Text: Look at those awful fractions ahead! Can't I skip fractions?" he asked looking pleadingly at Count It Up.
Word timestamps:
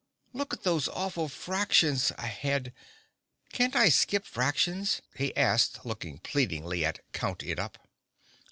Look 0.33 0.51
at 0.51 0.63
those 0.63 0.87
awful 0.87 1.29
fractions 1.29 2.11
ahead! 2.17 2.73
Can't 3.53 3.75
I 3.75 3.89
skip 3.89 4.25
fractions?" 4.25 5.03
he 5.15 5.31
asked 5.37 5.85
looking 5.85 6.17
pleadingly 6.17 6.83
at 6.83 7.01
Count 7.13 7.43
It 7.43 7.59
Up. 7.59 7.77